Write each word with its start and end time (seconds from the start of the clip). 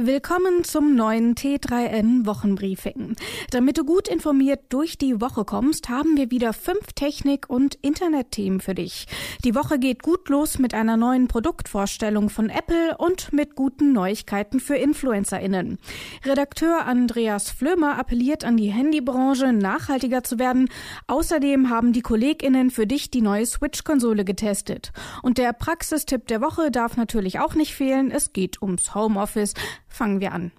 Willkommen 0.00 0.62
zum 0.62 0.94
neuen 0.94 1.34
T3N 1.34 2.24
Wochenbriefing. 2.24 3.16
Damit 3.50 3.78
du 3.78 3.84
gut 3.84 4.06
informiert 4.06 4.60
durch 4.68 4.96
die 4.96 5.20
Woche 5.20 5.44
kommst, 5.44 5.88
haben 5.88 6.16
wir 6.16 6.30
wieder 6.30 6.52
fünf 6.52 6.92
Technik- 6.94 7.50
und 7.50 7.74
Internetthemen 7.82 8.60
für 8.60 8.76
dich. 8.76 9.08
Die 9.42 9.56
Woche 9.56 9.80
geht 9.80 10.04
gut 10.04 10.28
los 10.28 10.60
mit 10.60 10.72
einer 10.72 10.96
neuen 10.96 11.26
Produktvorstellung 11.26 12.30
von 12.30 12.48
Apple 12.48 12.96
und 12.96 13.32
mit 13.32 13.56
guten 13.56 13.92
Neuigkeiten 13.92 14.60
für 14.60 14.76
InfluencerInnen. 14.76 15.78
Redakteur 16.24 16.86
Andreas 16.86 17.50
Flömer 17.50 17.98
appelliert 17.98 18.44
an 18.44 18.56
die 18.56 18.70
Handybranche, 18.70 19.52
nachhaltiger 19.52 20.22
zu 20.22 20.38
werden. 20.38 20.68
Außerdem 21.08 21.70
haben 21.70 21.92
die 21.92 22.02
KollegInnen 22.02 22.70
für 22.70 22.86
dich 22.86 23.10
die 23.10 23.22
neue 23.22 23.46
Switch-Konsole 23.46 24.24
getestet. 24.24 24.92
Und 25.22 25.38
der 25.38 25.52
Praxistipp 25.52 26.28
der 26.28 26.40
Woche 26.40 26.70
darf 26.70 26.96
natürlich 26.96 27.40
auch 27.40 27.56
nicht 27.56 27.74
fehlen. 27.74 28.12
Es 28.12 28.32
geht 28.32 28.62
ums 28.62 28.94
Homeoffice. 28.94 29.54
Fangen 29.98 30.20
wir 30.20 30.30
an. 30.30 30.52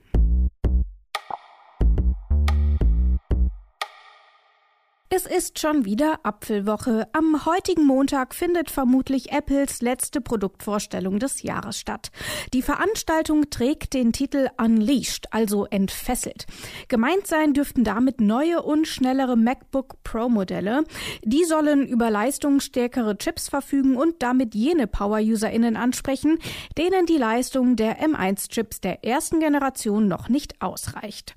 Es 5.12 5.26
ist 5.26 5.58
schon 5.58 5.86
wieder 5.86 6.20
Apfelwoche. 6.22 7.08
Am 7.14 7.44
heutigen 7.48 7.84
Montag 7.84 8.36
findet 8.36 8.70
vermutlich 8.70 9.32
Apples 9.32 9.82
letzte 9.82 10.22
Produktvorstellung 10.22 11.18
des 11.18 11.42
Jahres 11.42 11.80
statt. 11.80 12.12
Die 12.54 12.62
Veranstaltung 12.62 13.50
trägt 13.50 13.96
den 13.96 14.14
Titel 14.14 14.50
Unleashed, 14.62 15.34
also 15.34 15.66
entfesselt. 15.66 16.46
Gemeint 16.90 17.26
sein 17.26 17.56
dürften 17.56 17.84
damit 17.84 18.22
neue 18.22 18.62
und 18.62 18.88
schnellere 18.88 19.36
MacBook 19.36 19.96
Pro 20.04 20.30
Modelle. 20.30 20.84
Die 21.24 21.44
sollen 21.44 21.88
über 21.88 22.12
leistungsstärkere 22.12 23.18
Chips 23.18 23.50
verfügen 23.50 23.96
und 23.96 24.22
damit 24.22 24.54
jene 24.54 24.86
Power-UserInnen 24.86 25.76
ansprechen, 25.76 26.38
denen 26.78 27.08
die 27.08 27.18
Leistung 27.18 27.76
der 27.76 28.00
M1-Chips 28.00 28.80
der 28.80 29.04
ersten 29.04 29.40
Generation 29.40 30.08
noch 30.08 30.30
nicht 30.30 30.62
ausreicht. 30.62 31.34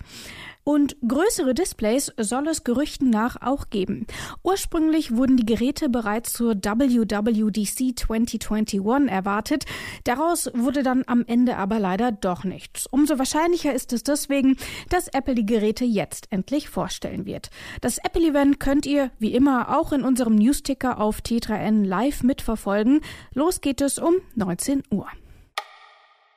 Und 0.65 0.97
größere 1.07 1.55
Displays 1.55 2.13
soll 2.17 2.47
es 2.49 2.65
Gerüchten 2.65 3.11
nach 3.11 3.41
auch 3.43 3.71
geben. 3.71 4.07
Ursprünglich 4.43 5.17
wurden 5.17 5.37
die 5.37 5.47
Geräte 5.47 5.89
bereits 5.89 6.33
zur 6.33 6.55
WWDC 6.55 7.99
2021 7.99 8.81
erwartet. 9.09 9.65
Daraus 10.05 10.51
wurde 10.55 10.83
dann 10.83 11.03
am 11.07 11.25
Ende 11.27 11.57
aber 11.57 11.79
leider 11.79 12.13
doch 12.13 12.45
nichts. 12.45 12.87
Umso 12.87 13.19
wahrscheinlicher 13.19 13.75
ist 13.75 13.93
es 13.93 14.03
deswegen, 14.03 14.57
dass 14.89 15.09
Apple 15.09 15.35
die 15.35 15.47
Geräte 15.47 15.85
jetzt 15.85 16.29
endlich 16.31 16.69
vorstellen 16.69 17.27
wird. 17.27 17.51
Das 17.81 17.99
Apple-Event 17.99 18.61
könnt 18.61 18.87
ihr, 18.87 19.11
wie 19.19 19.35
immer, 19.35 19.77
auch 19.77 19.93
in 19.93 20.03
unserem 20.05 20.37
Newsticker 20.37 21.01
auf 21.01 21.21
T3N 21.21 21.85
live 21.85 22.23
mitverfolgen. 22.23 23.01
Los 23.35 23.61
geht 23.61 23.81
es 23.81 23.99
um 23.99 24.15
19 24.37 24.83
Uhr. 24.91 25.07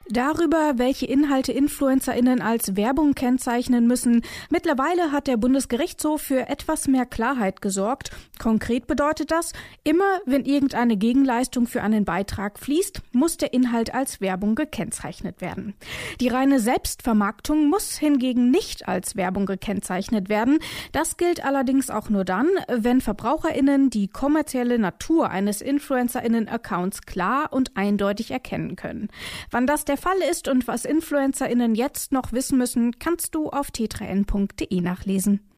Darüber, 0.09 0.73
welche 0.75 1.07
Inhalte 1.07 1.51
InfluencerInnen 1.51 2.39
als 2.39 2.75
Werbung 2.75 3.15
kennzeichnen 3.15 3.87
müssen. 3.87 4.21
Mittlerweile 4.51 5.11
hat 5.11 5.25
der 5.25 5.37
Bundesgerichtshof 5.37 6.21
für 6.21 6.47
etwas 6.47 6.87
mehr 6.87 7.07
Klarheit 7.07 7.59
gesorgt. 7.59 8.11
Konkret 8.37 8.85
bedeutet 8.85 9.31
das, 9.31 9.53
immer 9.83 10.19
wenn 10.25 10.45
irgendeine 10.45 10.95
Gegenleistung 10.97 11.65
für 11.65 11.81
einen 11.81 12.05
Beitrag 12.05 12.59
fließt, 12.59 13.01
muss 13.13 13.37
der 13.37 13.53
Inhalt 13.53 13.95
als 13.95 14.21
Werbung 14.21 14.53
gekennzeichnet 14.53 15.41
werden. 15.41 15.73
Die 16.21 16.27
reine 16.27 16.59
Selbstvermarktung 16.59 17.67
muss 17.67 17.97
hingegen 17.97 18.51
nicht 18.51 18.87
als 18.87 19.15
Werbung 19.15 19.47
gekennzeichnet 19.47 20.29
werden. 20.29 20.59
Das 20.91 21.17
gilt 21.17 21.43
allerdings 21.43 21.89
auch 21.89 22.09
nur 22.09 22.25
dann, 22.25 22.47
wenn 22.67 23.01
VerbraucherInnen 23.01 23.89
die 23.89 24.07
kommerzielle 24.07 24.77
Natur 24.77 25.31
eines 25.31 25.61
InfluencerInnen-Accounts 25.61 27.01
klar 27.07 27.51
und 27.51 27.75
eindeutig 27.75 28.29
erkennen 28.29 28.75
können. 28.75 29.09
Wann 29.49 29.65
das 29.65 29.83
der 29.85 29.94
der 29.95 30.01
Fall 30.01 30.29
ist 30.29 30.49
und 30.49 30.67
was 30.67 30.83
InfluencerInnen 30.83 31.73
jetzt 31.73 32.11
noch 32.11 32.33
wissen 32.33 32.57
müssen, 32.57 32.99
kannst 32.99 33.33
du 33.33 33.49
auf 33.49 33.69
t3n.de 33.69 34.81
nachlesen. 34.81 35.54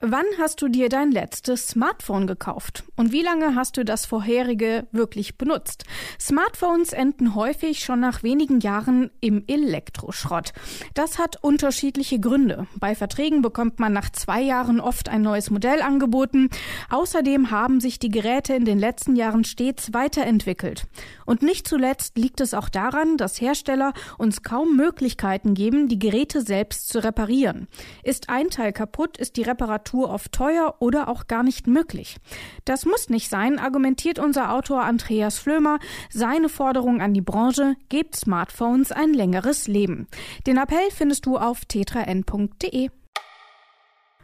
Wann 0.00 0.26
hast 0.38 0.62
du 0.62 0.68
dir 0.68 0.88
dein 0.88 1.10
letztes 1.10 1.66
Smartphone 1.66 2.28
gekauft? 2.28 2.84
Und 2.94 3.10
wie 3.10 3.22
lange 3.22 3.56
hast 3.56 3.76
du 3.76 3.84
das 3.84 4.06
vorherige 4.06 4.86
wirklich 4.92 5.36
benutzt? 5.38 5.86
Smartphones 6.20 6.92
enden 6.92 7.34
häufig 7.34 7.80
schon 7.80 7.98
nach 7.98 8.22
wenigen 8.22 8.60
Jahren 8.60 9.10
im 9.20 9.42
Elektroschrott. 9.48 10.52
Das 10.94 11.18
hat 11.18 11.42
unterschiedliche 11.42 12.20
Gründe. 12.20 12.68
Bei 12.78 12.94
Verträgen 12.94 13.42
bekommt 13.42 13.80
man 13.80 13.92
nach 13.92 14.10
zwei 14.10 14.40
Jahren 14.40 14.78
oft 14.78 15.08
ein 15.08 15.22
neues 15.22 15.50
Modell 15.50 15.82
angeboten. 15.82 16.48
Außerdem 16.90 17.50
haben 17.50 17.80
sich 17.80 17.98
die 17.98 18.10
Geräte 18.10 18.54
in 18.54 18.66
den 18.66 18.78
letzten 18.78 19.16
Jahren 19.16 19.42
stets 19.42 19.92
weiterentwickelt. 19.94 20.86
Und 21.26 21.42
nicht 21.42 21.66
zuletzt 21.66 22.16
liegt 22.16 22.40
es 22.40 22.54
auch 22.54 22.68
daran, 22.68 23.16
dass 23.16 23.40
Hersteller 23.40 23.94
uns 24.16 24.44
kaum 24.44 24.76
Möglichkeiten 24.76 25.54
geben, 25.54 25.88
die 25.88 25.98
Geräte 25.98 26.40
selbst 26.40 26.88
zu 26.88 27.02
reparieren. 27.02 27.66
Ist 28.04 28.28
ein 28.28 28.48
Teil 28.48 28.72
kaputt, 28.72 29.18
ist 29.18 29.36
die 29.36 29.42
Reparatur 29.42 29.87
Reparatur 29.88 30.10
oft 30.10 30.32
teuer 30.32 30.74
oder 30.80 31.08
auch 31.08 31.26
gar 31.26 31.42
nicht 31.42 31.66
möglich. 31.66 32.16
Das 32.64 32.84
muss 32.84 33.08
nicht 33.08 33.28
sein, 33.28 33.58
argumentiert 33.58 34.18
unser 34.18 34.52
Autor 34.52 34.82
Andreas 34.82 35.38
Flömer. 35.38 35.78
Seine 36.10 36.48
Forderung 36.48 37.00
an 37.00 37.14
die 37.14 37.20
Branche, 37.20 37.76
gebt 37.88 38.16
Smartphones 38.16 38.92
ein 38.92 39.14
längeres 39.14 39.66
Leben. 39.66 40.06
Den 40.46 40.58
Appell 40.58 40.90
findest 40.90 41.26
du 41.26 41.36
auf 41.36 41.64
tetraN.de. 41.64 42.90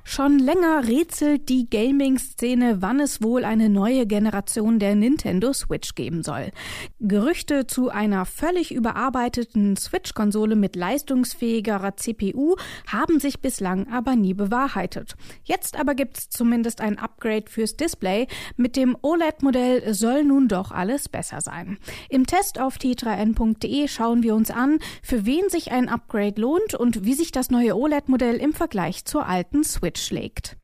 Schon 0.07 0.39
länger 0.39 0.87
rätselt 0.87 1.49
die 1.49 1.69
Gaming-Szene, 1.69 2.83
wann 2.83 3.01
es 3.01 3.23
wohl 3.23 3.43
eine 3.43 3.71
neue 3.71 4.07
Generation 4.07 4.79
der 4.79 4.95
Nintendo 4.95 5.53
Switch 5.55 5.95
geben 5.95 6.23
soll. 6.23 6.51
Gerüchte 7.01 7.67
zu 7.67 7.89
einer 7.89 8.27
völlig 8.27 8.73
überarbeiteten 8.73 9.77
Switch-Konsole 9.77 10.57
mit 10.57 10.77
leistungsfähigerer 10.77 11.97
CPU 11.97 12.55
haben 12.87 13.19
sich 13.19 13.41
bislang 13.41 13.89
aber 13.91 14.15
nie 14.15 14.35
bewahrheitet. 14.35 15.17
Jetzt 15.43 15.81
aber 15.81 15.95
gibt's 15.95 16.29
zumindest 16.29 16.83
ein 16.83 16.99
Upgrade 16.99 17.51
fürs 17.51 17.77
Display. 17.77 18.29
Mit 18.57 18.77
dem 18.77 18.97
OLED-Modell 19.01 19.95
soll 19.95 20.23
nun 20.23 20.49
doch 20.49 20.71
alles 20.71 21.09
besser 21.09 21.41
sein. 21.41 21.79
Im 22.11 22.27
Test 22.27 22.61
auf 22.61 22.77
t3n.de 22.77 23.89
schauen 23.89 24.23
wir 24.23 24.35
uns 24.35 24.51
an, 24.51 24.79
für 25.03 25.25
wen 25.25 25.49
sich 25.49 25.73
ein 25.73 25.89
Upgrade 25.89 26.41
lohnt 26.41 26.75
und 26.75 27.07
wie 27.07 27.15
sich 27.15 27.33
das 27.33 27.51
neue 27.51 27.75
OLED-Modell 27.75 28.37
im 28.37 28.53
Vergleich 28.53 29.07
zur 29.07 29.27
alten 29.27 29.65
Switch 29.65 29.94
schlägt. 29.99 30.57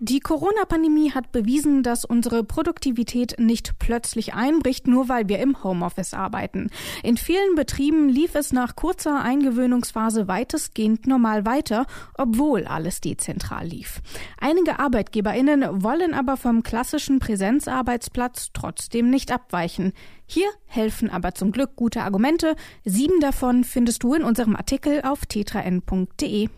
Die 0.00 0.18
Corona-Pandemie 0.18 1.12
hat 1.12 1.30
bewiesen, 1.30 1.84
dass 1.84 2.04
unsere 2.04 2.42
Produktivität 2.42 3.36
nicht 3.38 3.78
plötzlich 3.78 4.34
einbricht, 4.34 4.88
nur 4.88 5.08
weil 5.08 5.28
wir 5.28 5.38
im 5.38 5.62
Homeoffice 5.62 6.14
arbeiten. 6.14 6.68
In 7.04 7.16
vielen 7.16 7.54
Betrieben 7.54 8.08
lief 8.08 8.34
es 8.34 8.52
nach 8.52 8.74
kurzer 8.74 9.22
Eingewöhnungsphase 9.22 10.26
weitestgehend 10.26 11.06
normal 11.06 11.46
weiter, 11.46 11.86
obwohl 12.18 12.66
alles 12.66 13.00
dezentral 13.00 13.68
lief. 13.68 14.02
Einige 14.40 14.80
Arbeitgeberinnen 14.80 15.84
wollen 15.84 16.12
aber 16.12 16.36
vom 16.36 16.64
klassischen 16.64 17.20
Präsenzarbeitsplatz 17.20 18.50
trotzdem 18.52 19.10
nicht 19.10 19.30
abweichen. 19.30 19.92
Hier 20.26 20.48
helfen 20.66 21.08
aber 21.08 21.34
zum 21.34 21.52
Glück 21.52 21.76
gute 21.76 22.02
Argumente. 22.02 22.56
Sieben 22.84 23.20
davon 23.20 23.62
findest 23.62 24.02
du 24.02 24.14
in 24.14 24.24
unserem 24.24 24.56
Artikel 24.56 25.02
auf 25.02 25.24
tetraN.de. 25.24 26.48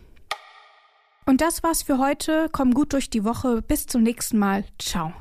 Und 1.27 1.41
das 1.41 1.61
war's 1.61 1.83
für 1.83 1.97
heute. 1.97 2.47
Komm 2.53 2.73
gut 2.73 2.93
durch 2.93 3.09
die 3.09 3.25
Woche. 3.25 3.61
Bis 3.61 3.85
zum 3.85 4.01
nächsten 4.01 4.39
Mal. 4.39 4.63
Ciao. 4.79 5.13